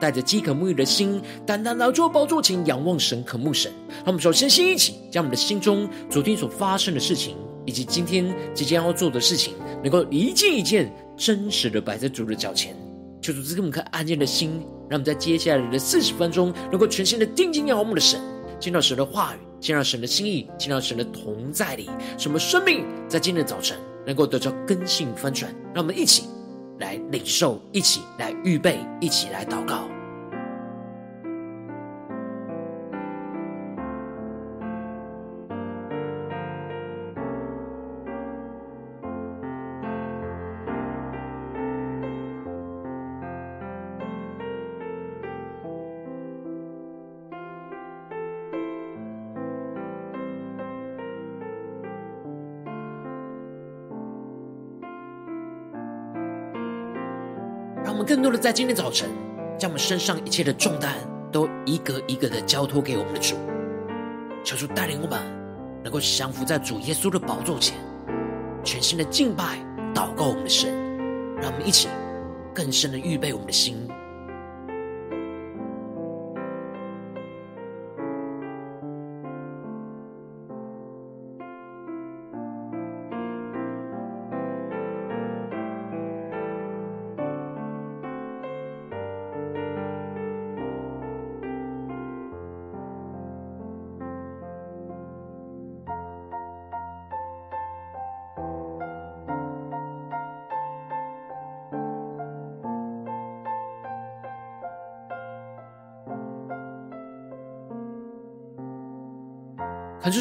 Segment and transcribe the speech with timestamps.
[0.00, 3.72] 带着饥渴沐浴的心，单单来到宝座前仰望神、渴慕神。
[3.88, 12.76] 让我们首先先一起将我们的心中昨天所发生的事情，以及今天即将要做的事情，能够一件一件真实的摆在主的脚前。
[13.22, 14.50] 求主赐给我们颗安静的心，
[14.88, 18.20] 让我们在接下来的四十分钟，能够全心的定睛仰望我们的神，
[18.60, 25.52] 见到神的话语，见到神的心意，见到神的同在里，什么生命在今天的早晨能够得到更新翻转。
[25.74, 26.35] 让我们一起。
[26.78, 29.95] 来领受，一起来预备，一起来祷告。
[57.96, 59.08] 我们更多的在今天早晨，
[59.58, 60.96] 将我们身上一切的重担
[61.32, 63.36] 都一个一个的交托给我们的主，
[64.44, 65.18] 求主带领我们
[65.82, 67.74] 能够降服在主耶稣的宝座前，
[68.62, 69.56] 全新的敬拜、
[69.94, 70.70] 祷告我们的神，
[71.40, 71.88] 让我们一起
[72.52, 73.88] 更深的预备我们的心。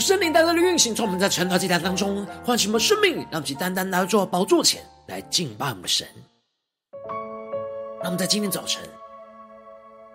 [0.06, 6.08] 圣灵带来的运行，从我们在晨祷祭坛当中唤醒我们生命，让我们单单来到宝座前来敬拜我们的神。
[8.04, 8.84] 让我们在今天早晨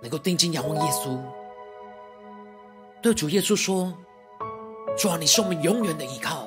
[0.00, 1.18] 能够定睛仰望耶稣，
[3.02, 3.92] 对主耶稣说
[4.96, 6.46] ：“主啊，你是我们永远的依靠，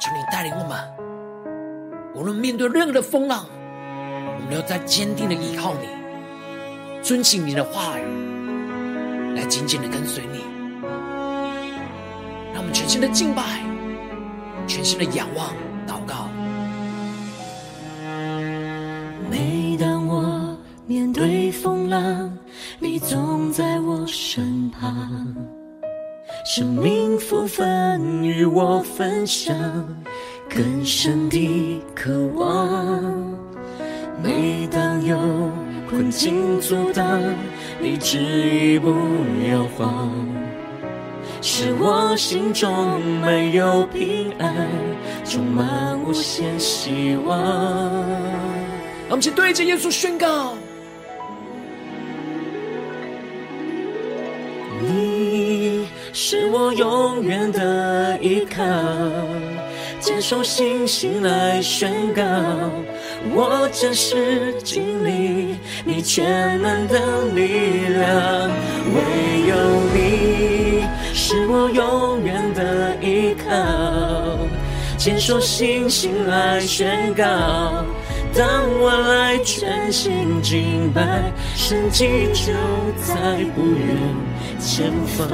[0.00, 3.46] 求你带领我们，无论面对任何的风浪，
[4.34, 5.86] 我们都要再坚定的依靠你，
[7.04, 10.44] 遵行你的话语，来紧紧的跟随你。”
[12.72, 13.42] 全心的敬拜，
[14.66, 15.48] 全心的仰望、
[15.86, 16.28] 祷告。
[19.30, 20.56] 每当我
[20.86, 22.32] 面对风浪，
[22.78, 25.34] 你总在我身旁，
[26.44, 29.54] 生命福分与我分享，
[30.48, 33.02] 更深的渴望。
[34.22, 35.18] 每当有
[35.88, 37.20] 困境阻挡，
[37.80, 38.90] 你执意不
[39.50, 40.10] 摇晃。
[41.58, 44.68] 使我心中满有平安，
[45.24, 47.34] 充满无限希望。
[49.08, 50.52] 让我们一起对着耶稣宣告：
[54.82, 58.62] 你是我永远的依靠，
[59.98, 62.22] 坚守信心来宣告，
[63.34, 65.56] 我真实经历
[65.86, 68.50] 你全能的力量，
[68.92, 69.56] 唯有
[69.94, 70.65] 你。
[71.28, 73.50] 是我永远的依靠，
[74.96, 77.24] 坚守信心来宣告。
[78.32, 82.52] 当我来全心敬拜，神迹就
[83.02, 83.96] 在不远
[84.60, 85.28] 前方。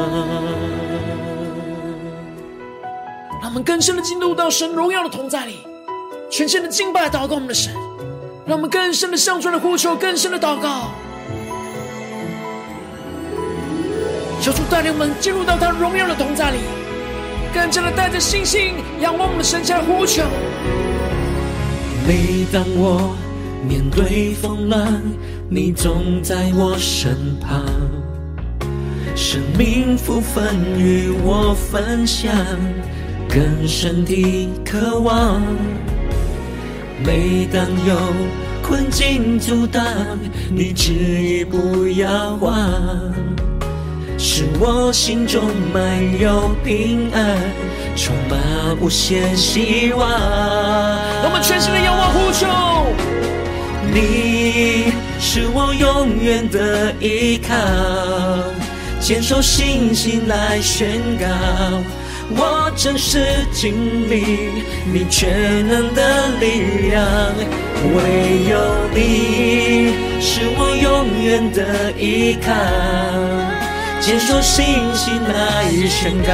[3.42, 5.58] 让我们更深的进入到神荣耀的同在里，
[6.30, 7.70] 全心的敬拜祷告我们的神，
[8.46, 10.90] 让我们更深的向主的呼求，更深的祷告。
[14.42, 16.58] 求主带领我们进入到他荣耀的同在里，
[17.54, 20.24] 更加的带着信心仰望我们的神，向呼求。
[22.04, 23.14] 每当我
[23.68, 25.00] 面对风浪，
[25.48, 27.62] 你总在我身旁，
[29.14, 30.44] 生命福分
[30.76, 32.34] 与我分享，
[33.28, 35.40] 更深的渴望。
[37.04, 37.96] 每当有
[38.60, 39.84] 困境阻挡，
[40.50, 43.31] 你执意不摇晃。
[44.24, 45.42] 是我心中
[45.74, 45.82] 满
[46.16, 47.36] 有平安，
[47.96, 48.38] 充满
[48.80, 50.08] 无限希望。
[51.24, 52.46] 我们全心的仰望呼求，
[53.92, 57.52] 你是我永远的依靠，
[59.00, 61.26] 坚守信心来宣告。
[62.30, 67.04] 我真实经历你全能的力量，
[67.92, 68.56] 唯有
[68.94, 73.51] 你是我永远的依靠。
[74.02, 74.64] 坚守信
[74.96, 76.32] 心来宣告，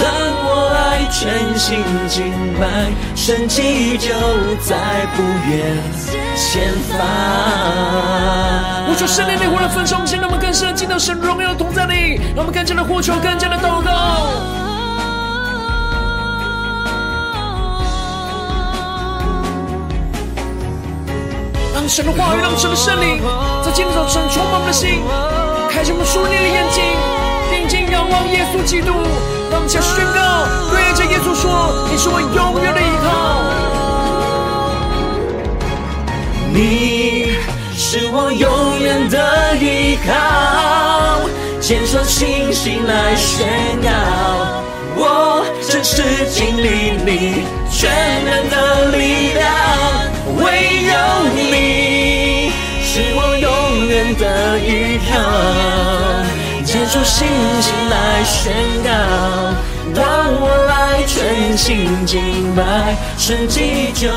[0.00, 0.08] 当
[0.46, 4.08] 我爱全心敬拜，神迹就
[4.62, 5.76] 在不远
[6.34, 6.98] 前方。
[8.88, 13.90] 我求圣灵的火来焚烧，让我们更深进到神荣耀同在里，让我们更加的呼求，更加的祷告。
[21.74, 23.20] 让神的话语，让神的圣灵
[23.62, 25.02] 在今天早晨充满我们的心，
[25.74, 26.84] 开启我们属灵的眼睛，
[27.50, 28.92] 定睛仰望耶稣基督，
[29.50, 29.82] 让我们宣
[30.14, 33.10] 告，对着耶稣说：“你是我永远的依靠，
[36.54, 37.34] 你
[37.76, 41.26] 是我永远的依靠。”
[41.60, 43.44] 坚守信心来宣
[43.82, 43.90] 告，
[44.94, 47.90] 我真实经历你全
[48.24, 49.42] 能的力量。
[50.38, 50.44] 唯
[50.86, 50.94] 有
[51.34, 51.40] 你
[54.14, 55.12] 的依靠，
[56.64, 57.26] 坚守信
[57.60, 58.52] 心来宣
[58.82, 58.88] 告，
[59.94, 60.02] 当
[60.40, 64.08] 我来全心敬拜，神迹就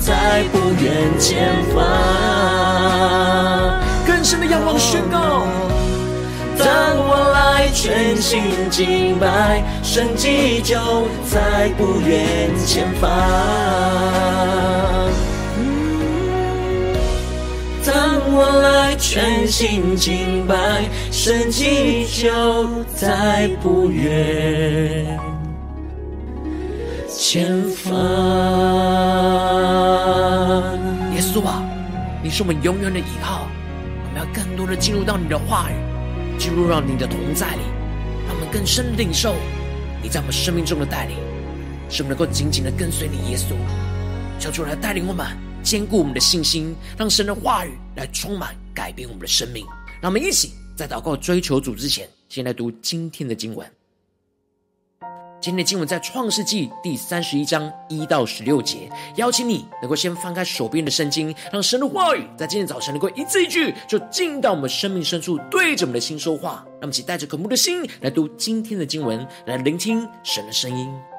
[0.00, 1.82] 在不远前方。
[4.06, 5.46] 更深的仰望宣告，
[6.58, 6.66] 当
[6.96, 10.76] 我来全心敬拜，神迹就
[11.28, 13.10] 在不远前方。
[18.26, 25.18] 我来全心敬拜，神迹就在不远
[27.08, 27.92] 前方。
[31.14, 31.62] 耶稣啊，
[32.22, 33.46] 你是我们永远的依靠，
[34.04, 35.74] 我们要更多的进入到你的话语，
[36.38, 37.62] 进入到你的同在里，
[38.26, 39.34] 让我们更深领受
[40.02, 41.16] 你在我们生命中的带领，
[41.90, 43.54] 使我们能够紧紧的跟随你，耶稣，
[44.38, 45.26] 求主来带领我们。
[45.62, 49.66] 坚固我们的信心，让神的话语来充满改变我们的生命。
[50.00, 53.66] 让我们一起在祷告追求主之前，先来读今天的经文。
[55.40, 58.90] 今天的经文在创世纪第三十一章一到十六节。
[59.16, 66.64] 邀请你能够先翻开手边的圣经，让神的话语在今天早晨能够一字一句，就进到我们生命深处，对着我们的心说话。
[66.64, 71.13] 让我们一起带着渴慕的心来读今天的经文，来聆听神的声音。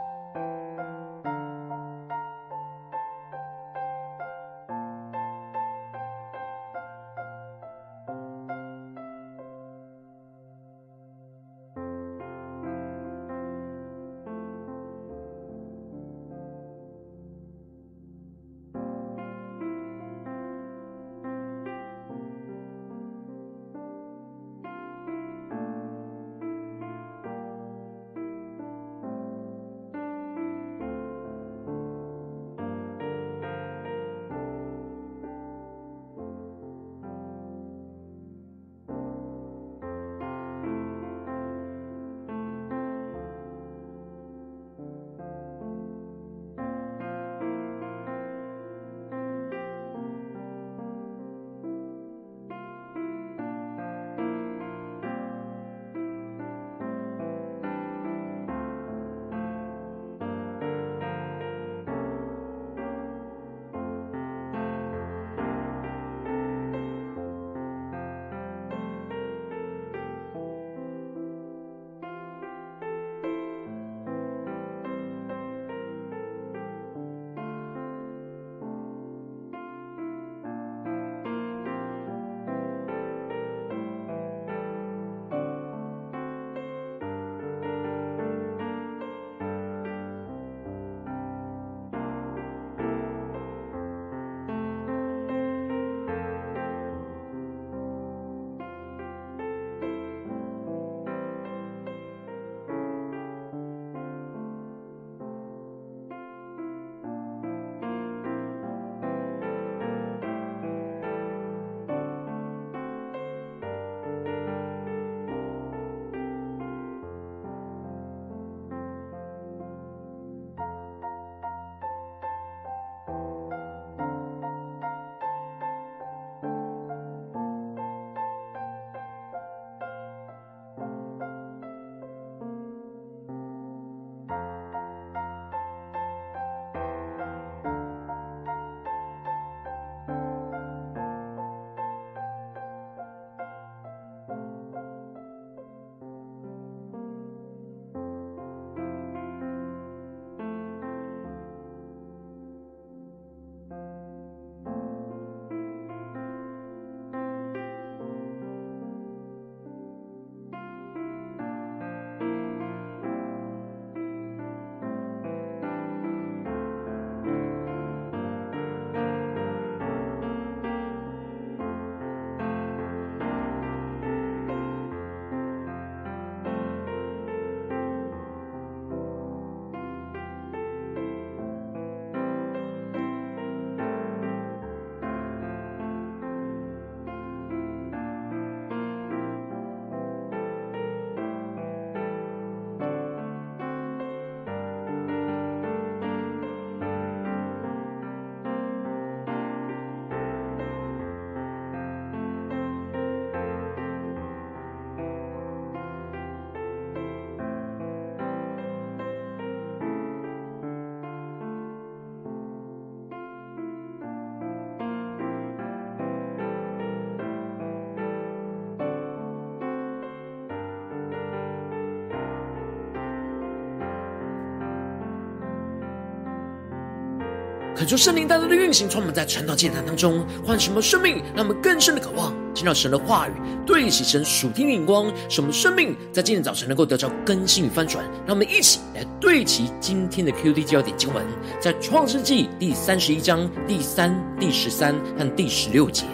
[227.86, 233.32] 恳求圣灵大大的运行，充满在晨祷祭坛当中，唤醒我们生命，让我们更深的渴望听到神的话语，
[233.64, 238.04] 对齐神属天的眼光，使我们生命在今天早晨能够得到更新与翻转。
[238.26, 241.24] 让我们一起来对齐今天的 QD 焦点经文，
[241.60, 246.06] 在创世纪第三十一章第三、第十三和第十六节。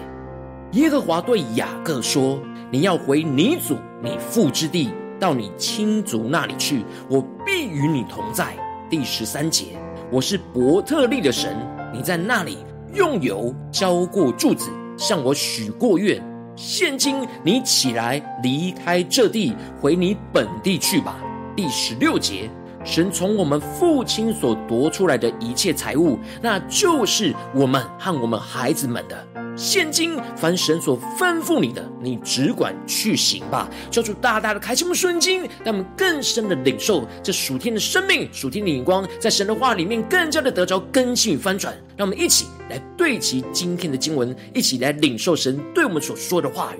[0.74, 2.38] 耶和华对雅各说
[2.70, 4.90] ：“你要回你祖、你父之地，
[5.22, 8.58] 到你亲族那里去，我必与你同在。”
[8.92, 9.81] 第十三节。
[10.12, 11.56] 我是伯特利的神，
[11.94, 12.58] 你在那里
[12.94, 16.22] 用油浇过柱子，向我许过愿。
[16.54, 21.16] 现今你起来离开这地，回你本地去吧。
[21.56, 22.50] 第十六节，
[22.84, 29.28] 神从我们父亲所夺出来的一切财物，那就是我们和我们孩子们的。
[29.56, 33.70] 现今，凡神所吩咐你的，你只管去行吧。
[33.92, 41.76] 求主大大的开启我们圣经，让我们更深的领受这属天的生命、属天的眼光，在神的话里面更加的得着更新与翻转。
[41.96, 46.80] 让我们一起来对齐今天的经文，一起来领受神对我们所说的话语。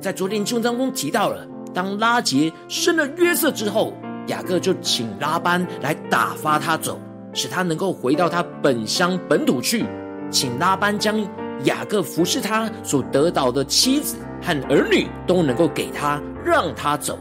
[0.00, 3.92] 在昨天经文当中提到了，当拉结生了约瑟之后，
[4.26, 7.00] 雅各就请拉班来打发他走，
[7.32, 9.84] 使他能够回到他本乡本土去，
[10.30, 11.16] 请拉班将。
[11.64, 17.18] 雅各服侍他所得到的妻子和儿女都能够给他，让他走。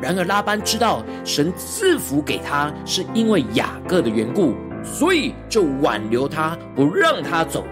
[0.00, 4.54] 然而拉班知道神赐福给他是因为雅各的缘故，
[4.84, 7.64] 所以就挽留他，不让他走。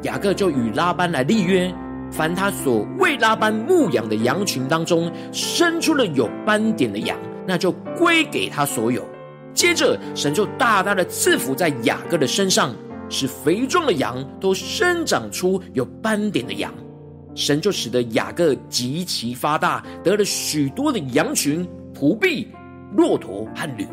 [0.00, 1.70] 雅各就与拉班来立约，
[2.10, 7.14] 凡他所为拉班牧养的羊群当中生出了有斑点的羊，
[7.46, 9.04] 那就归给他所有。
[9.54, 12.74] 接着神就大大的赐福在雅各的身上。
[13.08, 16.72] 使肥壮的羊都生长出有斑点的羊，
[17.34, 22.48] 神就使得雅各极其发大，得了许多的羊群、仆婢、
[22.96, 23.86] 骆驼和驴。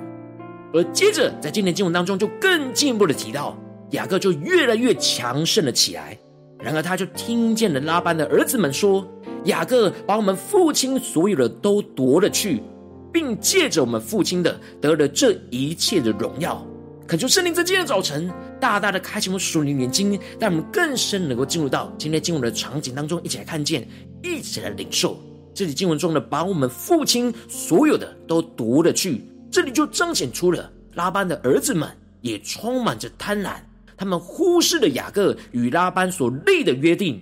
[0.74, 3.58] 而接着在今天经文当中，就更进一步的提到，
[3.90, 6.18] 雅各就越来越强盛了起来。
[6.64, 9.06] 然而他就听见了拉班的儿子们说
[9.46, 12.64] ：“雅各把我们父亲所有的都夺了去，
[13.12, 16.66] 并借着我们父亲的得了这一切的荣耀。”
[17.08, 23.88] 恳求圣灵在今天早晨，大大的开启我们属灵眼睛，让我们更深能够进入到今天经文的场景当中，一起来看见，
[24.22, 25.20] 一起来领受。
[25.52, 31.90] 这里经文中的把我们父亲所有的都夺了去，这里就彰显出了拉班的儿子们
[32.22, 33.56] 也充满着贪婪，
[33.98, 37.20] 他们忽视了雅各与拉班所立的约定，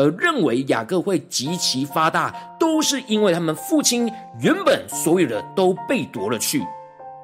[0.00, 6.64] 而认为雅各会极其发大，都是因为他们父亲原本所有的都被夺了去。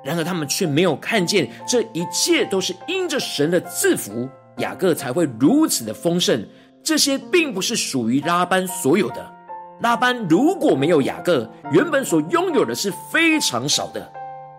[0.05, 4.29] 然而他们却没有看见，这一切都是因着神的赐福，
[4.59, 6.47] 雅各才会如此的丰盛。
[6.83, 9.33] 这些并不是属于拉班所有的。
[9.81, 14.13] 拉班如果没有雅各，原本所拥有的是非常少的。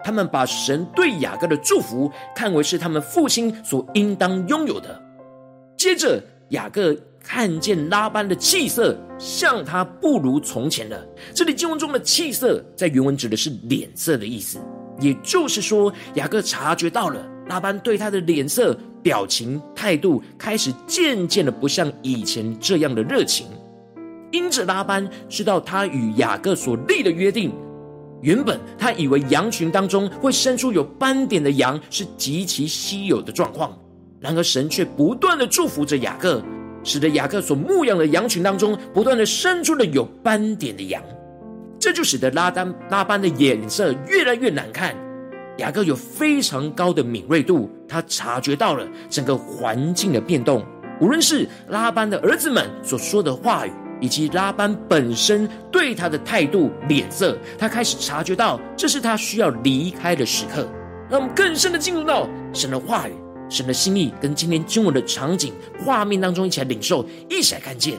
[0.03, 4.99] 他们把神对雅各的祝福看为是他们父亲所应当拥有的。
[5.77, 6.95] 接着，雅各
[7.27, 11.05] 看见拉班的气色像他不如从前了。
[11.33, 14.57] 这里经文中的气色，在原文指的是脸色的意思。
[15.01, 23.47] 也就是说，雅各察觉到了拉班对他的脸色、表情、态度开始渐渐的不像以前这样的热情。
[24.31, 27.53] 因着拉班知道他与雅各所立的约定，
[28.21, 33.77] 原本他以为羊群当中会生出有斑点的羊是极其稀有的状况，
[34.19, 36.41] 然而神却不断的祝福着雅各，
[36.87, 41.03] 使得雅各所牧养的羊群当中不断的生出了有斑点的羊。
[41.77, 44.95] 这就使得拉丹拉班的眼色越来越难看。
[45.57, 50.65] 雅各有非常高的敏锐度，他察觉到了整个环境的变动，
[51.01, 60.65] 无论是拉班的儿子们所说的话语，以及拉班本身对他的态度、脸色，他开始察觉到这是他需要离开的时刻。
[61.09, 63.13] 让我们更深的进入到神的话语、
[63.49, 67.97] 神的心意，跟今天经文的场景画面当中一起来领受，一起来看见。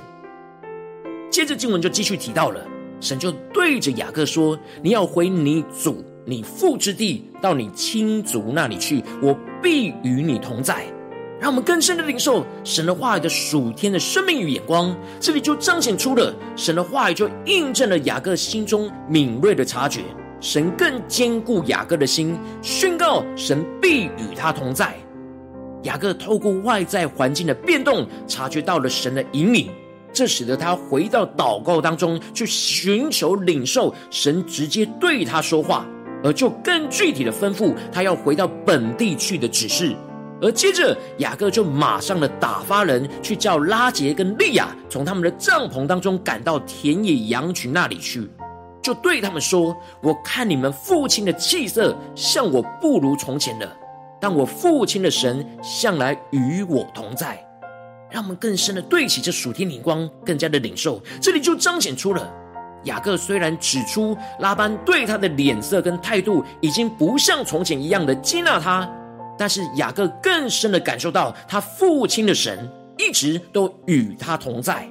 [1.31, 2.61] 接着经文就继续提到了。
[3.01, 10.85] 神就对着雅各说：“你要回你祖、你父之地，到你亲族那里去，我必与你同在。”
[11.41, 14.93] 让我们更深的领受神的话语的属天的生命与眼光。
[15.21, 20.01] 这里就彰显出了神的话语，就印证了雅各心中敏锐的察觉。
[20.41, 24.97] 神更坚固雅各的心，宣告神必与他同在。
[25.89, 29.71] 雅各透过外在环境的变动，察觉到了神的引领。
[30.13, 35.87] 这使得他回到祷告当中去寻求领受神直接对他说话，
[36.23, 39.97] 而就更具体的吩咐他要回到本地去的指示。
[40.43, 48.29] 而接着雅各就马上的打发人去叫拉结跟利亚从他们的帐篷当中赶到田野羊群那里去，
[48.83, 53.75] 就对他们说：“我看你们父亲的气色像我不如从前了。”
[54.21, 57.39] 但我父亲的神向来与我同在。
[58.11, 60.99] 让我们更深的对齐这属天灵光，更加的领受。
[61.21, 62.33] 这里就彰显出了
[62.85, 68.91] 雅各虽然指出拉班对他的脸色跟态度已经不像从前一样的接纳他，
[69.37, 74.89] 但是雅各更深的感受到他父亲的神一直都与他同在。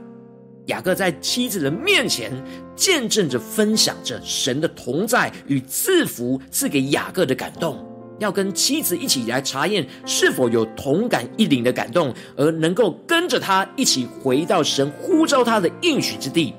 [0.68, 2.32] 雅各在妻子的面前
[2.76, 7.84] 见证着、分享着神的同在与赐福赐给雅各的感动，
[8.20, 16.54] 要跟妻子一起来查验是否有同感一灵的感动，而能够跟着他一起回到神呼召他的应许之地。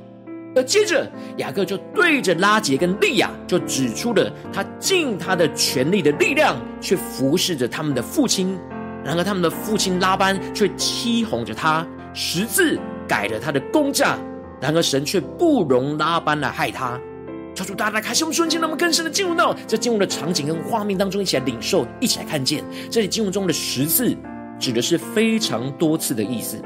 [0.56, 8.58] 而接着雅各就对着拉结跟利亚就指出了他尽他的全力的力量，去服侍着他们的父亲，
[9.04, 12.78] 然而他们的父亲拉班却欺哄着他，十字。
[13.08, 14.18] 改了他的工价，
[14.60, 17.00] 然而神却不容拉班来害他。
[17.58, 22.62] 求主大家来开启我们瞬间，让我们更深的进入到这进入的场景跟画面当中，一起来领受，一起来看见。
[22.88, 24.16] 这里进入中的十次
[24.60, 26.56] 指的是非常多次的意思。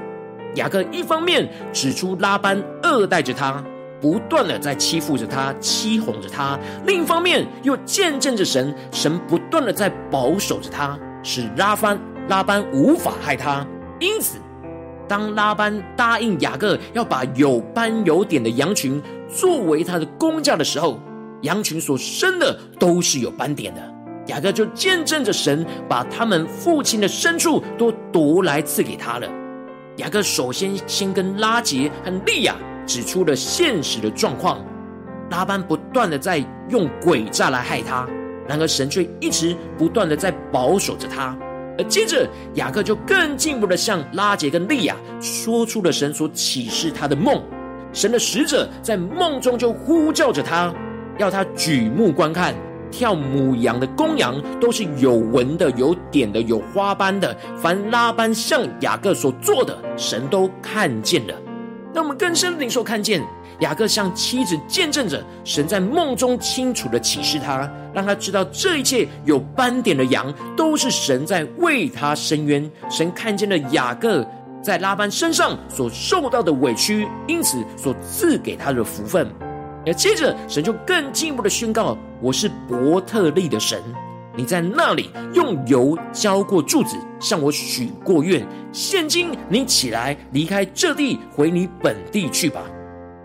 [0.56, 3.64] 雅各一方面指出拉班恶待着他，
[4.02, 13.66] 不断的在欺负着他，欺哄着他；另一方面又见证着神，神不断的在保守着他，使拉班拉班无法害他。
[13.98, 14.36] 因此。
[15.08, 21.00] 当拉班答应雅各要把有斑有点的羊群作为他的工价的时候，
[21.42, 23.80] 羊群所生的都是有斑点的。
[24.26, 29.28] 雅各就见证着神把他们父亲的牲畜都夺来赐给他了。
[29.96, 32.54] 雅各首先先跟拉结和利亚
[32.86, 34.64] 指出了现实的状况，
[35.30, 36.38] 拉班不断的在
[36.68, 38.06] 用诡诈来害他，
[38.48, 41.36] 然而神却一直不断的在保守着他。
[41.78, 47.42] 而接着，雅各就更进一步的向拉结跟利亚说出了神所启示他的梦。
[47.92, 50.72] 神的使者在梦中就呼叫着他，
[51.18, 52.54] 要他举目观看，
[52.90, 57.36] 跳母羊的公羊都是有纹的、有点的、有花斑的。
[57.56, 61.34] 凡拉班向雅各所做的，神都看见了。
[61.94, 63.22] 让我们更深的领受看见。
[63.62, 72.68] 雅各向妻子见证着神在梦中清楚的启示他，让他知道这一切有斑点的羊都是神在为他伸冤。
[72.90, 74.26] 神看见了雅各
[74.60, 79.30] 在拉班身上所受到的委屈，因此所赐给他的福分。
[79.86, 83.80] 而接着，神就更进一步的宣告：“我是伯特利的神，
[84.36, 88.44] 你在那里用油浇过柱子，向我许过愿。
[88.72, 92.62] 现今你起来，离开这地，回你本地去吧。”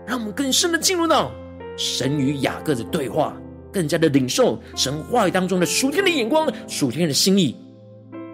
[0.08, 1.30] 让我们更深的进入到
[1.76, 3.36] 神与雅各的对话，
[3.70, 7.54] 更加的领受神话语当中的属天的眼光、属天的心意。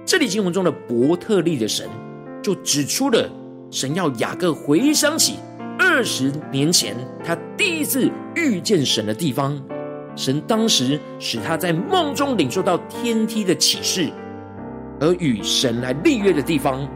[0.07, 1.89] 这里经文中的伯特利的神，
[2.41, 3.29] 就指出了
[3.73, 5.35] 神要雅各回想起
[5.77, 9.61] 二十年前他第一次遇见神的地方，
[10.15, 14.09] 神当时使他在梦中领受到天梯的启示，
[15.01, 16.89] 而与神来立约的地方。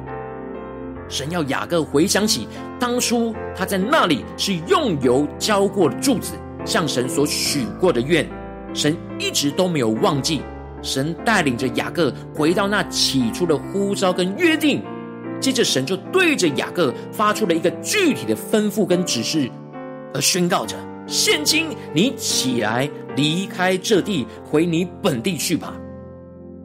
[1.09, 2.47] 神要雅各回想起
[2.79, 8.29] 当初他在那里是用油浇过的柱子，向神所许过的愿，
[8.75, 10.43] 神一直都没有忘记。
[10.83, 14.81] 神带领着雅各回到那起初的呼召跟约定，
[15.41, 19.51] 接着神就对着雅各发出了一个具体的吩咐跟指示，
[20.15, 25.75] 而宣告着：现今你起来离开这地，回你本地去吧。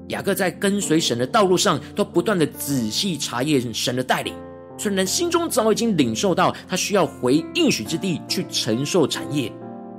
[0.10, 4.34] 雅各在跟随神的道路上，都不断的仔细查验神的带领。
[4.78, 9.52] 虽然心中早已经领受到他需要回应许之地去承受产业，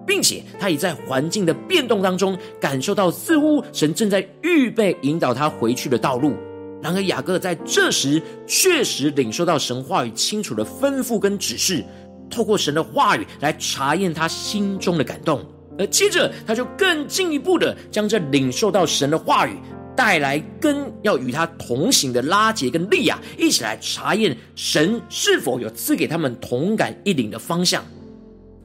[0.07, 6.35] 并且他也在环境的变动当中感受到似乎神正在预备引导他回去的道路。
[6.83, 11.83] 然而雅各在这时确实领受到神话语清楚的吩咐跟指示，
[12.29, 15.41] 透过神的话语来查验他心中的感动。
[15.79, 19.57] 而接着他就更进一步的将这领受到神的话语。
[19.97, 27.85] 带来跟要与他同行的拉结跟利亚一起来查验神是否有赐给他们同感一领的方向。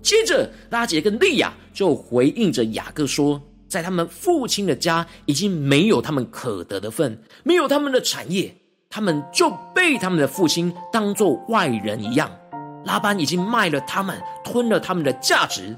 [0.02, 8.56] 接着，拉结跟利亚就回应着雅各说，在他们父亲的家已经没有他们可得的份，没有他们的产业，
[8.90, 12.32] 他们就被他们的父亲当做外人一样。
[12.86, 15.76] 拉班已经卖了他们，吞了他们的价值。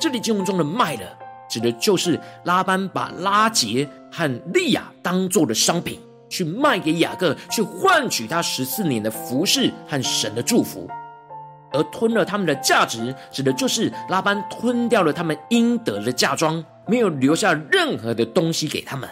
[0.00, 1.16] 这里经文中的卖了，
[1.48, 3.88] 指的就是拉班把拉结。
[4.16, 5.98] 和利亚当做的商品
[6.28, 10.88] 去卖给雅各，去换取他十四年的服侍和神的祝福，
[11.72, 19.08] 而吞了他们的价值，指的就是拉班吞掉了他们应得的嫁妆，没有留下任何的东西给他们。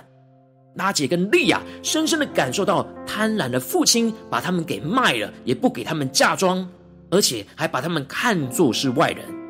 [0.77, 6.67] 拉结跟利亚深深的感受到贪婪的父亲把他们给卖了，也不给他们嫁妆，
[7.11, 9.42] 而且还把他们看作是外人。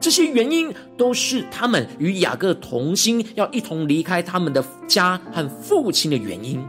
[0.00, 6.64] 这些原因都是他们与雅各同心，要一同离开他们的家和父亲的原因。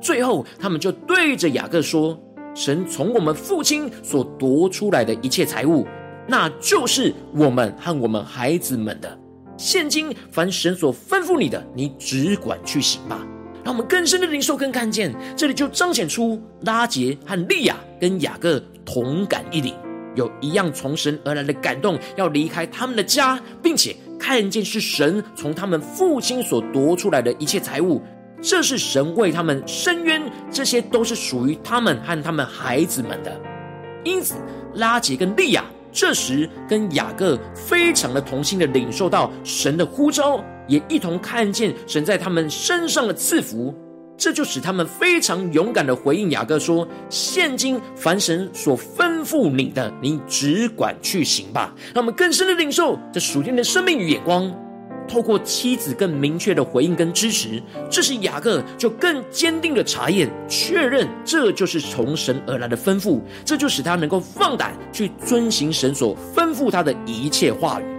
[0.00, 2.16] 最后，他们就对着雅各说
[2.54, 5.86] ：“神从我们父亲所夺出来的一切财物，
[6.26, 9.18] 那就是我们和我们孩子们的。
[9.56, 13.26] 现今凡神所吩咐你的，你只管去行吧。”
[13.64, 19.74] 让我们更深的领受跟看见，这里就彰显出拉结和利亚跟雅各同感一灵，
[20.18, 28.02] 有一样从神而来的感动，要离开他们的家，并且看见是神从他们父亲所夺出来的一切财物。
[28.42, 33.40] 这是神为他们伸冤，这些都是属于他们和他们孩子们的。
[34.04, 34.34] 因此，
[34.74, 43.74] 拉结跟利亚这时跟雅各非常的同心的领受到神的呼召，也一同看见神在他们身上的赐福，
[44.18, 54.52] 这就使他们非常勇敢的回应雅各说：“现今凡神所吩咐你的，你只管去行吧。”让我们更深的领受这属天的生命与眼光。
[55.06, 67.97] 透过妻子更明确的回应跟支持，这时雅各就更坚定的查验确认，这就是从神而来的吩咐，这就使他能够放胆去遵行神所吩咐他的一切话语。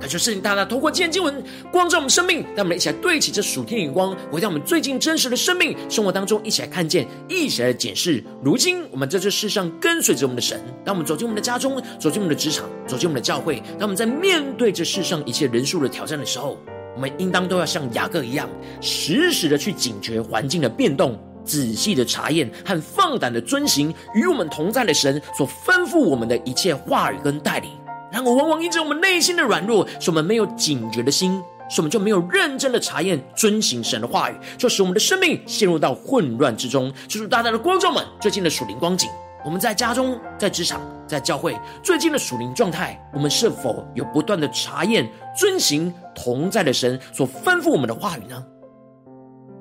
[0.00, 8.24] 感谢圣灵大大透过今天经文光照我们生命，让我们一起来对齐这属天的眼光，回到我们最近真实的生命生活当中，一起来看见，一起来检视。
[8.42, 16.58] 如今我们在这世上跟随着我们的神，当我们走进我们的家中，走进我们的职场，走进我们的教会，当我们在面对这世上一切人数的挑战的时候，
[16.96, 18.48] 我们应当都要像雅各一样，
[18.80, 27.70] 时时的去警觉环境的变动，仔细的查验和放胆的遵行与我们同在的神所吩咐我们的一切话语跟带领。
[28.12, 36.92] 然而，往往因着我们内心的软弱，使我们没有警觉的心，使我们就没有认真的查验、遵行神的话语，就使我们的生命陷入到混乱之中。
[37.06, 39.08] 就是大大的光照们最近的属灵光景，
[39.44, 48.44] 我们在家中、在职场、在教会最近的属灵状态，我们是否有不断的查验、遵行同在的神所吩咐我们的话语呢？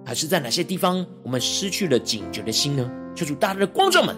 [0.05, 2.89] 还是在哪些地方我们失去了警觉的心呢？
[3.13, 4.15] 就是大大的光照们。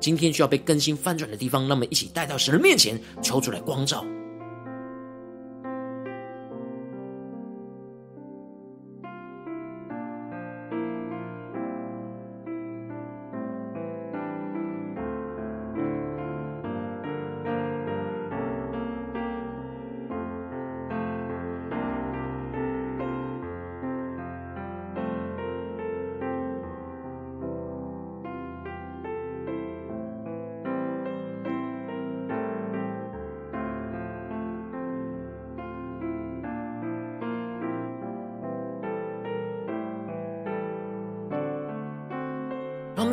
[0.00, 4.04] 今天需要被更新翻转的地方，那么一起带到神的面前，求出来光照。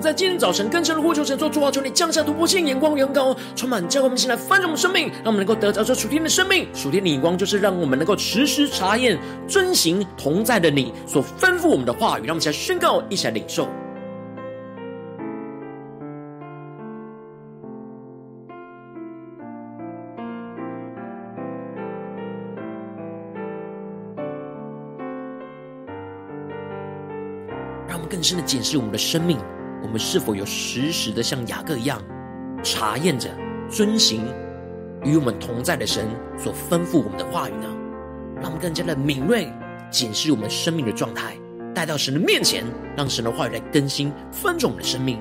[0.04, 6.68] 在今天早晨更深的呼求神，做主啊，求你降下突破性眼光，远高充满，叫我们先来翻转我们生命，让我们能够得着这属天的生命。
[6.74, 12.26] 属天的眼光就是让我们能够时时查验、遵行同在的你所吩咐我们的话语。
[12.26, 13.66] 让我们一起来宣告，一起来领受。
[27.88, 29.38] 让我们更深的检视我们的生命。
[29.84, 32.02] 我们是否有实时的像雅各一样，
[32.64, 33.30] 查验着
[33.70, 34.26] 遵行
[35.04, 37.68] 与我们同在的神所吩咐我们的话语呢？
[38.38, 39.52] 让我们更加的敏锐，
[39.92, 41.38] 检视我们生命的状态，
[41.76, 42.64] 带到神的面前，
[42.98, 45.20] 让神的话语来更新翻转我们的生命。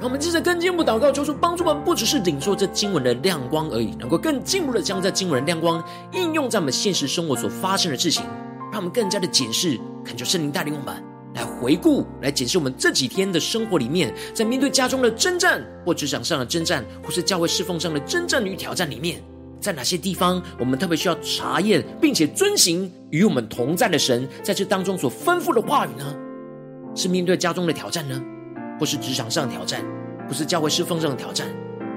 [0.00, 8.24] 让我们接着更进一步祷告，求主帮助我们，不只是领受这经文的亮光而已，能够更进一步的将这经文的亮光应用在我们现实生活所发生的事情，
[8.72, 19.22] 让我们更加的检视，恳求圣灵带领我们来回顾、来检视我们这几天的生活里面，在面对家中的征战，或职场上的征战，或是教会侍奉上的征战与挑战里面，
[19.60, 26.16] 在哪些地方我们特别需要查验，并且遵行与我们同在的神在这当中所吩咐的话语呢？
[26.96, 28.18] 是面对家中的挑战呢？
[28.80, 29.84] 或是职场上的挑战，
[30.26, 31.46] 不是教会侍奉上的挑战，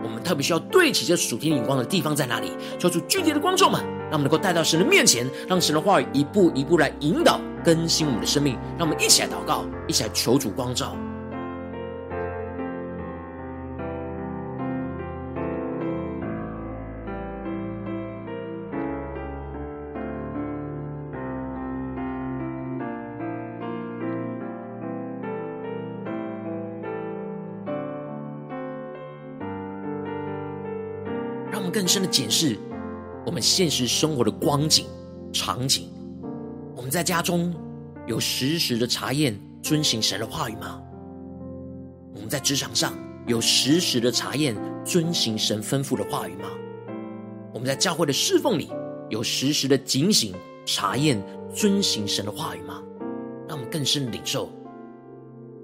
[0.04, 2.52] 我们特别需要对齐这属天眼光的地方在哪里？
[2.78, 8.58] 求主具体的光照们，让我们能够带到神的面前，让神的话语一步一步来引导更新我们的生命。
[8.78, 10.94] 让我们一起来祷告，一起来求主光照。
[31.54, 32.58] 让我们更深的检视
[33.28, 34.88] 我们现实生活的光景
[35.32, 35.88] 场景。
[36.76, 37.54] 我们在家中
[38.08, 40.82] 有时时的查验遵行神的话语吗？
[42.16, 46.50] 我们在职场上有时时的查验遵行神吩咐的话语吗？
[47.54, 48.72] 我们在教会的侍奉里
[49.12, 50.34] 有时时的警醒
[50.66, 51.22] 查验
[51.54, 52.82] 遵行神的话语吗？
[53.48, 54.50] 让我们更深的领受。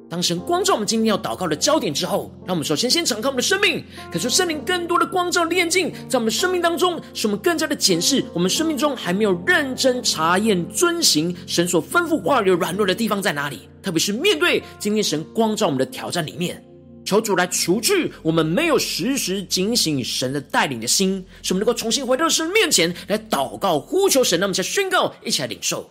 [0.09, 13.69] 当神光照我们今天要祷告的焦点之后，让我们首先先敞开我们的生命，感受圣灵更多的光照炼净，在我们生命当中，使我们更加的检视我们生命中还没有认真查验遵行神所吩咐话语软弱的地方在哪里。
[13.83, 16.61] 特别是面对今天神光照我们的挑战里面，
[17.05, 24.39] 求主来除去我们没有时时警醒神的带领的心，使我们能够重新回到神面前来祷告呼求神。
[24.39, 25.87] 让我们先宣告，一起来领受。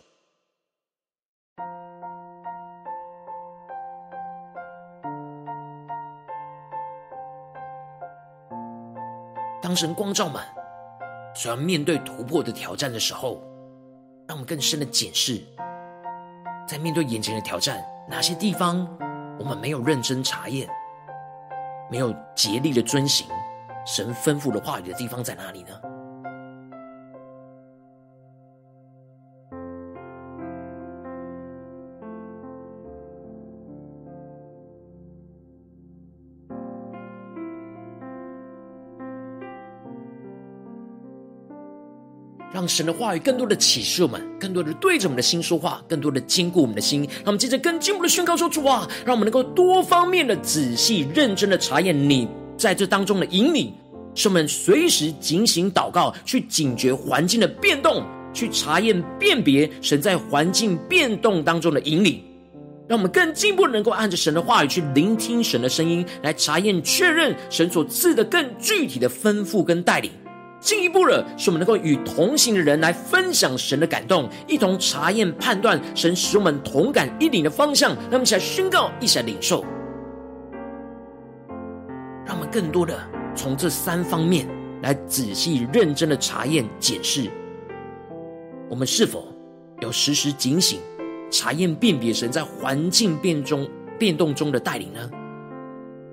[9.68, 10.42] 当神光照们，
[11.34, 13.42] 所要面对突破的挑战的时候，
[14.26, 15.42] 让我们更深的检视，
[16.66, 18.88] 在面对眼前的挑战，哪些地方
[19.38, 20.66] 我们没有认真查验，
[21.90, 23.26] 没有竭力的遵行
[23.84, 25.78] 神吩咐的话语的地方在哪里呢？
[42.52, 47.02] 让神的话语更多的启示我们，更多的对着我们的心说话，更多的坚固我们的心。
[47.02, 53.72] 让我们接着更进一步的宣告说：主啊，让我们能够多方面的仔细认真的查验你在这当中的引领，
[54.14, 62.22] 使我们随时警醒祷告，去警觉环境的变动，去查验辨别神在环境变动当中的引领。
[62.88, 70.10] 让我们更进一步能够按着神的话语去聆听神的声音，来查验确认神所赐的更具体的吩咐跟带领。
[70.60, 77.94] 进一步了，使我们能够与同行的人来分享神的感动，一同查验判断神使我们同感一领的方向。
[78.10, 79.64] 让我们一起来宣告，一起来领受，
[82.26, 82.98] 让我们更多的
[83.34, 84.48] 从这三方面
[84.82, 87.30] 来仔细认真的查验检视，
[88.68, 89.28] 我们是否
[89.80, 90.80] 有时时警醒
[91.30, 95.08] 查验辨别神在环境变中变动中的带领呢？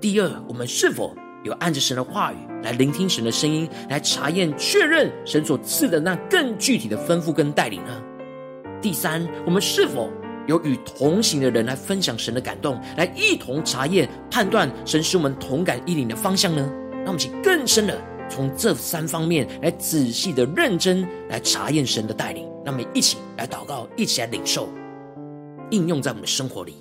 [0.00, 8.02] 第二，我们是否有按着神的话语来聆听神的声音，来查验确认神所赐的那更具体的吩咐跟带领呢？
[8.82, 10.10] 第三，我们是否
[10.48, 16.68] 有与同行的人来分享神的感动，来一同查验判断神使我们同感一灵的方向呢？
[16.92, 17.96] 让我们请更深的
[18.28, 24.68] 从这三方面来仔细的认真来查验神的带领，让我们一起来祷告，一起来领受，
[25.70, 26.74] 应用在我们的生活里。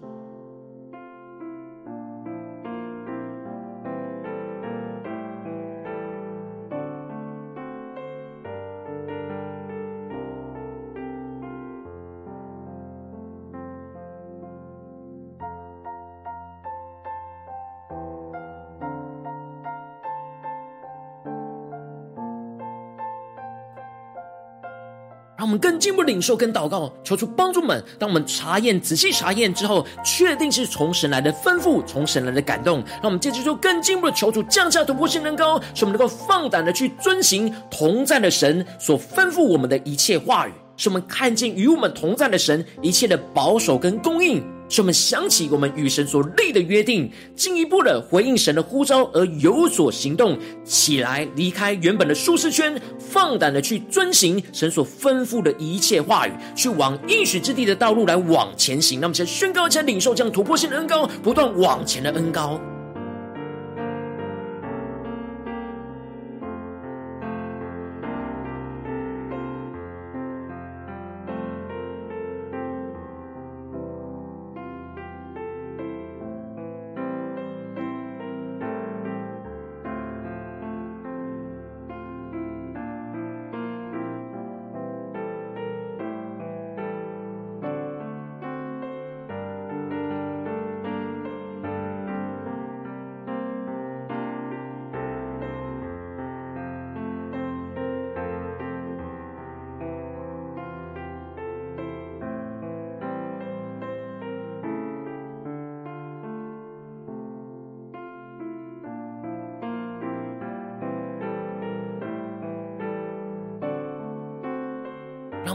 [25.58, 27.84] 更进一步领受跟祷告，求出帮助们。
[28.00, 32.84] 当我们查验、仔细查验之后，确定是从神来的吩咐，从神来的感动。
[32.96, 44.55] 让我们接着就更进一步的求主降下突破性能高，使我们能够放胆的去遵行同在的神所吩咐我们的一切话语，使我们看见与我们同在的神一切的保守跟供应。
[44.68, 59.00] 使我们想起我们与神所立的约定，进一步的回应神的呼召而有所行动起来，离开原本的舒适圈，放胆的去遵行神所吩咐的一切话语，去往应许之地的道路来往前行。
[59.00, 62.60] 那么，先宣告，先领受这样突破性的恩高，不断往前的恩膏。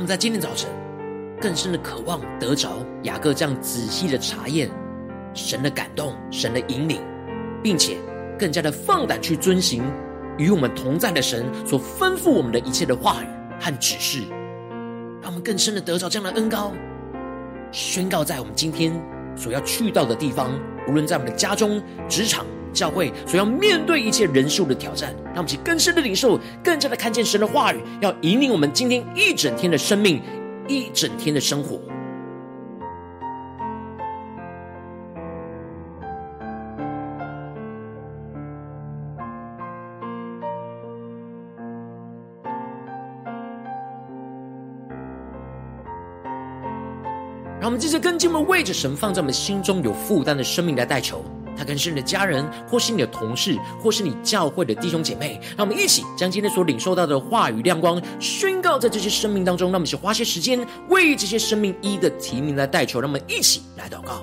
[0.01, 0.71] 我们在今天早晨
[1.39, 2.71] 更深的渴望得着
[3.03, 4.71] 雅各这样仔细的查验
[5.35, 7.03] 神的感动、神的引领，
[7.63, 7.99] 并且
[8.39, 9.83] 更加的放胆去遵行，
[10.39, 13.27] 与我们同在的神所吩咐我们的一切的话语
[13.61, 14.23] 和指示，
[15.21, 16.73] 让我们更深的得着这样的恩膏，
[17.71, 18.91] 宣告在我们今天
[19.37, 20.51] 所要去到的地方，
[20.89, 30.21] 无论在我们的家中、职场、教会，所要面对一切人数的挑战，让我们去更深的领受，更加的看见神的话语，要引领我们今天一整天的生命，
[30.69, 31.81] 一整天的生活。
[47.61, 51.23] 让我们继续跟进，我们为着神放在我们心中有负担的生命来代求。
[51.61, 55.39] 他可能是你的家人，或是你的同事，或是你教会的弟兄姐妹。
[55.59, 59.69] 让我们一起将今天所领受到的话语亮光宣告在这些生命当中。
[59.71, 62.99] 让我们一起花些时间为这些生命一的提名来代求。
[62.99, 64.23] 让我们一起来祷告。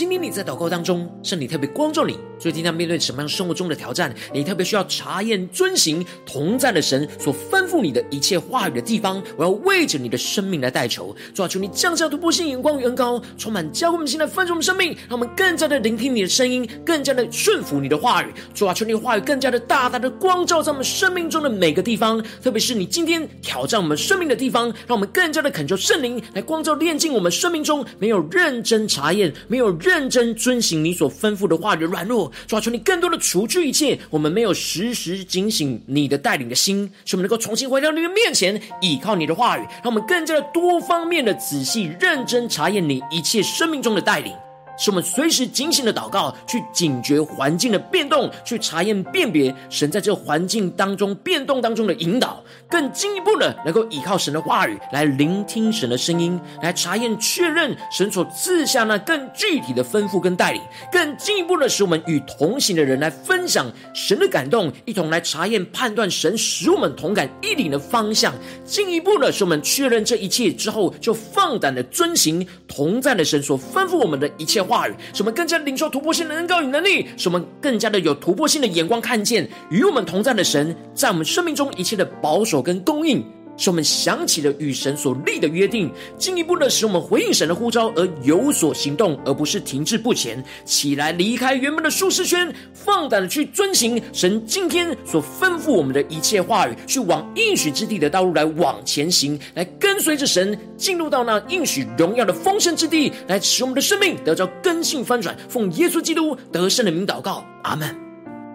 [0.00, 29.70] 今天你在祷告当中，圣灵特别光照你，最近在面对什么样生活中的挑战，你特别需要查验遵行同在的神所吩咐你的一切话语的地方，我要为着你的生命来代求，主啊，求你降下突破性眼光与恩膏，充满教会我们现在丰盛生命，让我们更加的聆听你的声音，更加的顺服你的话语，主啊，求你的话语更加的大大的光照在我们生命中的每个地方，特别是你今天挑战我们生命的地方，让我们更加的恳求圣灵来光照炼净我们生命中没有认真查验，没有。
[29.80, 44.34] 认真遵行你所吩咐的话语的软弱，抓住你更多的除去一切我们没有时时警醒你的带领的心，使我们能够重新回到你的面前，依靠你的话语，让我们更加的多方面的仔细认真查验你一切生命中的带领。
[44.80, 68.32] 是我们随时警醒的祷告，去警觉环境的变动，去查验辨别神在这环境当中变动当中的引导，更进一步的能够依靠神的话语来聆听神的声音，来查验确认神所赐下那更具体的吩咐跟带领，更进一步的使我们与同行的人来分享神的感动，一同来查验判断神使我们同感一领的方向，
[68.64, 83.24] 进一步的使我们确认这一切之后，就放胆的遵行同在的神所吩咐我们的一切话语，使我们更加领受突破性的恩膏与能力，使我们更加的有突破性的眼光，看见与我们同在的神，在我们生命中一切的保守跟供应。
[83.60, 90.42] 使我们想起了与神所立的约定，进一步的使我们回应神的呼召而有所行动，而不是停滞不前。
[90.64, 105.36] 起来离开原本的舒适圈，放胆的去遵行神今天所吩咐我们的一切话语，去往应许之地的道路来往前行，来跟随着神进入到那应许荣耀的丰盛之地，来使我们的生命得着根性翻转。
[105.50, 108.09] 奉耶稣基督得胜的名祷告，阿门。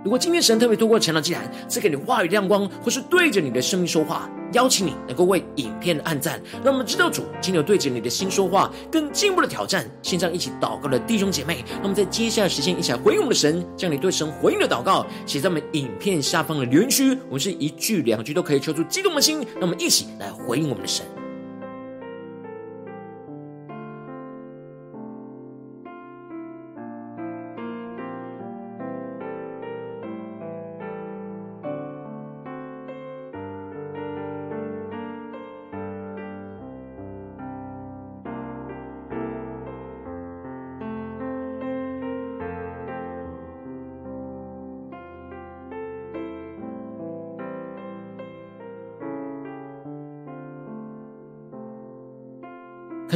[0.06, 9.84] 如果今天神特别透过晨祷祭坛赐给你话语亮光，或是对着你的生命说话，邀请你能够为影片按赞，让我们知道主今天有对着你的心说话，更进一步的挑战。
[10.04, 21.04] 线上一起祷告的弟兄姐妹，那么在接下来时间一起来回应我们的神，将你对神回应的祷告写在我们影片下方的留言区，我们是一句两句都可以抽出激动的心，让我们一起来回应我们的神。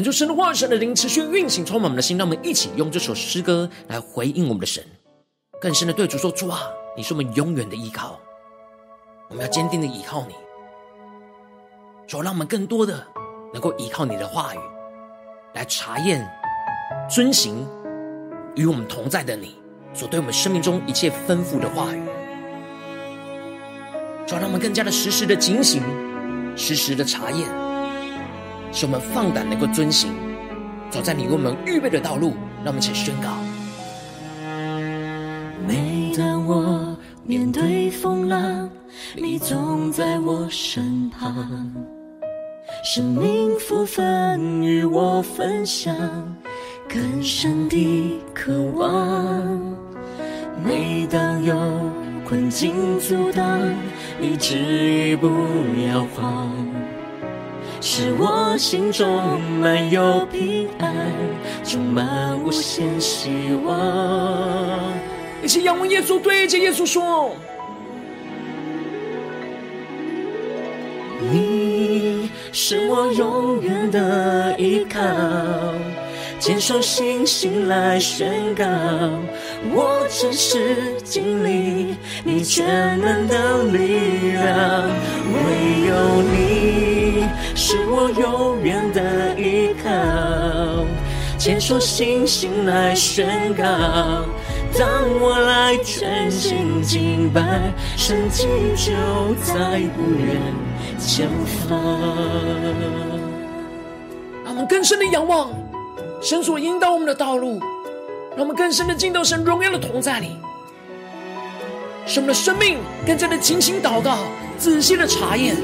[0.10, 2.18] 求神的话语、神的灵持续运行，充满我们的心。
[2.18, 4.84] 让我们一起用这首诗歌来回应我们的神，
[5.62, 6.62] 更深的对主说：主啊，
[6.98, 8.20] 你是我们永远的依靠，
[9.30, 10.34] 我们要坚定的依靠你。
[12.08, 13.06] 主，让我们更多的
[13.54, 14.58] 能够依靠你的话语，
[15.54, 16.28] 来查验、
[17.08, 17.64] 遵行
[18.56, 19.56] 与我们同在的你
[19.94, 22.02] 所对我们生命中一切吩咐的话语。
[24.26, 25.84] 主让我们更加的时时的警醒，
[26.56, 27.48] 时时的查验，
[28.72, 30.12] 使我们放胆能够遵行，
[30.90, 32.34] 走在你为我们预备的道路。
[32.62, 33.30] 让我们一起宣告。
[35.66, 38.70] 每当我面对风浪，
[39.16, 41.74] 你总在我身旁，
[42.84, 45.96] 生命福分与我分享，
[46.90, 49.42] 更深的渴望。
[50.62, 51.56] 每当有
[52.28, 53.58] 困境阻挡，
[54.20, 55.30] 你执意不
[55.88, 56.59] 摇晃，
[58.02, 60.96] 是我心中满有平安，
[61.66, 63.30] 充满无限希
[63.66, 64.80] 望。
[65.44, 67.36] 一起仰望耶稣，对着耶稣说
[71.30, 75.02] ：“你是我永远的依靠。”
[76.40, 78.64] 坚守信心来宣告，
[79.74, 84.90] 我真实经历你全能的力量。
[85.34, 85.38] 唯
[85.86, 87.26] 有你
[87.56, 90.86] 是我永远的依靠，
[91.38, 93.64] 坚守信心来宣告，
[94.78, 94.88] 当
[95.20, 97.42] 我来全心敬拜，
[97.98, 98.94] 神迹就
[99.44, 100.42] 在不远
[100.98, 101.28] 前
[101.68, 101.78] 方。
[104.46, 105.69] 让我们更深的仰望。
[106.22, 107.62] 神所引导我们的道路，
[108.36, 110.36] 让我们更深的进到神荣耀的同在里，
[112.06, 114.18] 使我们的生命更加的精心祷告，
[114.58, 115.56] 仔细的查验，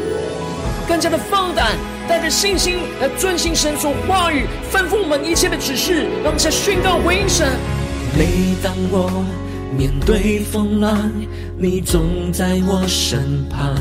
[0.87, 1.75] 更加的放胆，
[2.07, 7.45] 带着信心来遵行神所话语吩咐我们一切的指示，让我们在宣告回应神。
[8.17, 9.25] 每当我
[9.77, 11.11] 面对风浪，
[11.57, 13.75] 你总在我身旁，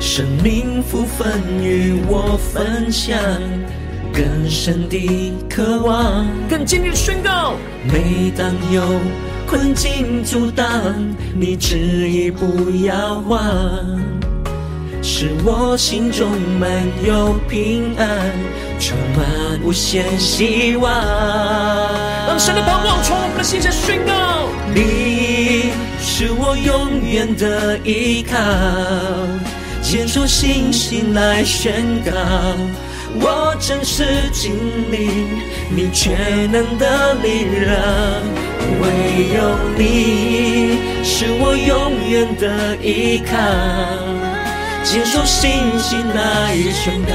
[0.00, 3.16] 生命福分与我分享。
[4.12, 7.54] 更深的渴望，更坚定的宣告。
[7.84, 8.82] 每当有
[9.46, 10.66] 困境阻挡，
[11.34, 13.40] 你执意不摇晃，
[15.02, 16.70] 使我心中满
[17.06, 18.08] 有平安，
[18.78, 20.92] 充满无限希望。
[22.26, 23.02] 让神的盼望。
[23.02, 24.12] 从我们的心间宣告。
[24.72, 28.36] 你是我永远的依靠，
[29.82, 32.12] 坚守信心来宣告。
[33.14, 34.54] 我真实经
[34.90, 35.08] 历
[35.68, 36.14] 你却
[36.46, 37.70] 能的力量，
[38.80, 38.86] 唯
[39.34, 39.38] 有
[39.76, 41.70] 你是我永
[42.08, 43.32] 远的依靠，
[44.84, 47.12] 接受信心来宣告，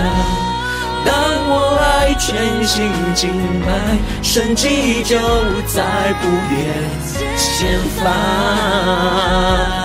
[1.05, 1.13] 当
[1.47, 3.29] 我爱全心敬
[3.61, 3.69] 拜，
[4.23, 5.17] 神迹就
[5.67, 5.83] 在
[6.19, 6.73] 不远
[7.37, 8.11] 前方。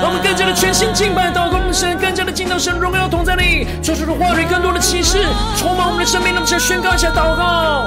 [0.00, 6.32] 让我们更加的全心敬拜，祷告我们神，更加的敬到神荣耀同在里，求主的话语更多的启示，充满我们的生命。
[6.32, 7.86] 那我们先宣告一下祷告。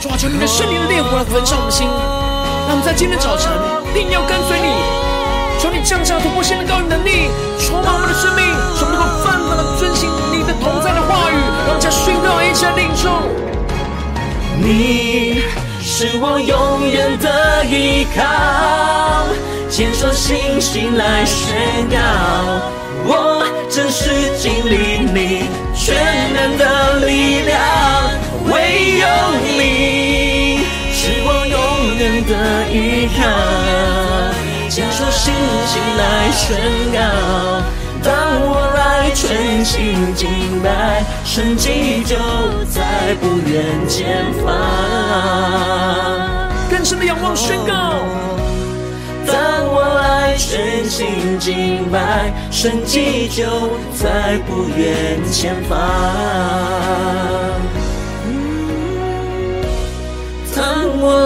[0.00, 1.88] 主啊，求你的圣灵的烈火来焚烧我们的心，
[2.68, 3.50] 让我们在今天早晨
[3.92, 5.05] 定要跟随你。
[5.58, 7.28] 求你降下突破性的高与能力，
[7.58, 8.44] 充满我们的生命，
[8.76, 11.34] 使我们能够范范的遵行你的同在的话语，
[11.66, 13.22] 让我们再宣告一下领受。
[14.58, 15.42] 你
[15.80, 19.26] 是我永远的依靠，
[19.68, 21.96] 坚守信心来宣告，
[23.04, 25.94] 我真实经历你全
[26.34, 27.58] 能的力量，
[28.46, 29.06] 唯有
[29.58, 30.60] 你
[30.92, 32.32] 是我永远的
[32.72, 33.20] 依靠，
[35.26, 35.34] 信
[35.66, 36.46] 心来宣
[36.92, 36.98] 告。
[38.00, 42.14] 当我来全心敬拜，神迹就
[42.70, 44.54] 在不远前方。
[46.70, 47.74] 更深的仰望宣告。
[49.26, 53.42] 当我来全心敬拜，神迹就
[53.96, 55.76] 在不远前方。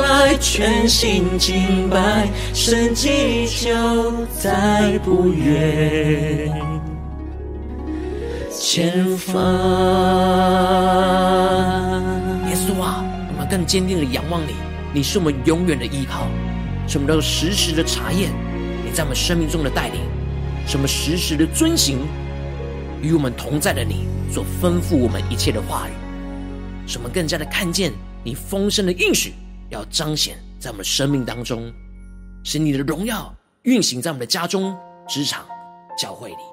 [0.03, 6.53] 来全心敬拜，神迹就在不远。
[8.51, 9.43] 前方，
[12.49, 14.55] 耶稣啊，我们更坚定的仰望你，
[14.93, 16.27] 你是我们永远的依靠，
[16.87, 18.31] 什么都时时的查验
[18.85, 20.01] 你在我们生命中的带领，
[20.67, 21.99] 使我们时时的遵行
[23.03, 25.93] 与我们同在的你所吩咐我们一切的话语，
[26.87, 29.33] 什么更加的看见你丰盛的应许
[29.71, 31.73] 要彰显在我们生命当中，
[32.45, 34.77] 使你的荣耀运行在我们的家中、
[35.09, 35.47] 职场、
[35.97, 36.50] 教会里。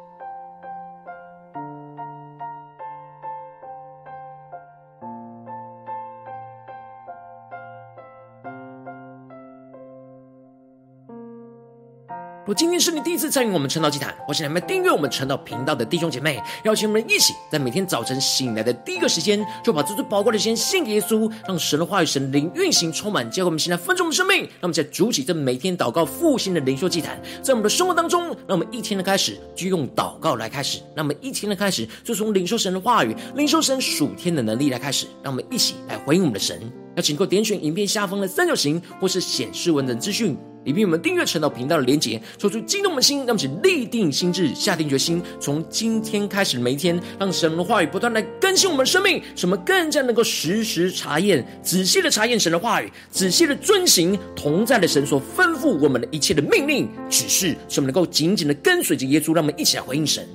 [12.48, 24.38] 我今天是你第一次参与我们晨祷祭坛，或是你们订阅我们晨祷频道的弟兄姐妹，邀请我们一起在每天早晨醒来的第一个时间，就把这最宝贵的时间献给耶稣，让神的话语、神灵运行充满，教给我们现在分盛我们生命。
[24.38, 36.62] 让我们在主起这每天祷告复兴的灵修祭坛，在我们的生活当中，让我们一天的开始就用祷告来开始，让我们一天的开始就从领受神的话语、领受神属天的能力来开始，让我们一起来回应我们的神。
[36.96, 40.38] 要请各位点选影片下方的三角形，或是显示文字资讯。
[40.68, 60.28] 里面我们订阅陈祷频道的连接，说出激动的心，让我们起立定心智，下定决心，从今天开始每一天，让神的话语不断的更新我们的生命，什么更加能够实时查验、仔细的查验神的话语，仔细的遵行同在的神所吩咐我们的一切的命令指示，什么能够紧紧的跟随着耶稣，让我们一起来回应神。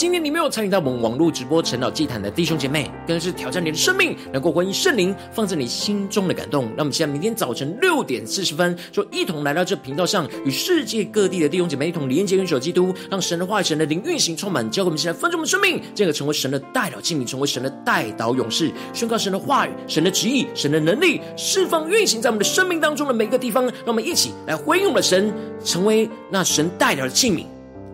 [0.00, 6.70] 今天你没有参与到我们网络直播晨祷祭坛的弟兄姐妹，更是挑战你的生命，能够回应圣灵放在你心中的感动。
[6.74, 14.96] 那我们现在明天早晨六点四十分，就一同来到这频道上，与世界各地的弟兄姐妹一同连接、元首基督，让神的话语、神的灵运行充满，教给我们。
[14.96, 15.46] 现在分盛我们。
[15.46, 22.38] 生命，这个成为神的代祷器皿，成为神的代祷勇士，宣告神的话语、神的旨意、神的能力释放运行在我们。
[22.38, 23.66] 的生命当中的每个地方。
[23.66, 24.02] 让我们。
[24.02, 24.94] 一起来回应我们。
[24.94, 25.30] 的神，
[25.62, 27.44] 成为那神代表的器皿。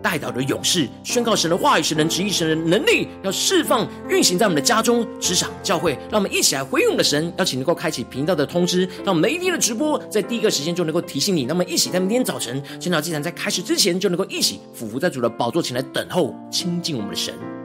[0.07, 5.99] 代祷的勇士，宣告神的话语、神的旨意、神的能力，要释放运行在我们的家中、职场、教会。
[6.09, 11.43] 让我们一起来回应我们的神，邀请能够开启频道的通知，让我们每天的直播在第一个时间就能够提醒你。
[11.43, 17.56] 那么，一起在明天早晨晨祷祭坛在开始之前，就能够一起俯伏在主的宝座前来等候亲近我们的神。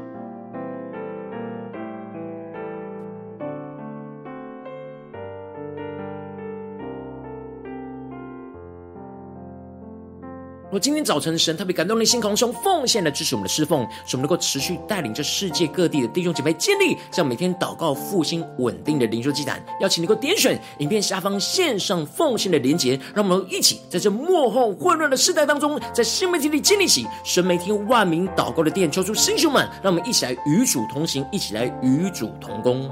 [10.73, 19.63] 若今天早晨神特别感动你心，空中奉献来支持我们的侍奉，使我们能够持续带领着世界各地的弟兄姐妹建立这样每天祷告复兴稳定的灵修祭坛。
[19.83, 28.91] 邀请你能够点选影片下方线上奉献的连结，让我们一起在这幕后混乱的世代当中，在新媒体里建立起神每天万名祷告的殿。
[28.91, 32.91] 求主弟兄们，让我们一起来与主同行，一起来与主同工。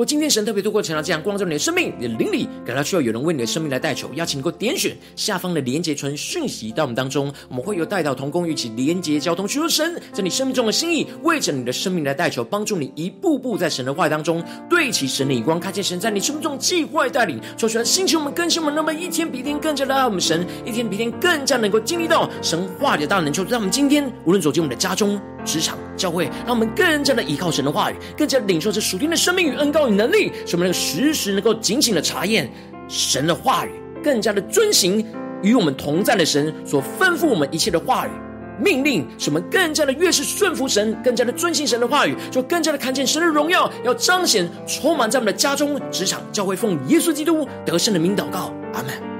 [0.00, 25.20] 若今天神特别透过晨祷这样光照你的生命，你的灵里感到需要有人为你的生命来代求，邀请你给我点选下方的连结传讯息到我们当中，我们会有代祷同工一起连结交通，寻求神在你生命中的心意，为着你的生命来代求，帮助你一步步在神的话语当中对齐神的眼光，看见神在你生命中计划带领，求神兴起我们更新我们，那么一天比一天更加的爱我们神，一天比一天更加能够经历到神话语的大能，就在我们今天无论走进我们的家中。
[25.42, 32.50] 职场教会，让我们更加的依靠神的话语，更加领受这属天的生命与恩膏能力，使我们能时时能够警醒的查验
[32.88, 33.70] 神的话语，
[34.02, 35.04] 更加的遵行
[35.42, 38.10] 与我们同在的神所吩咐我们一切的话语
[38.62, 48.52] 命令，使我们更加的越是顺服神，更加的遵行神的话语，就更加的看见神的荣耀，要彰显充满在我们的家中、职场、教会，奉耶稣基督得胜的名祷告。
[48.74, 49.19] 阿门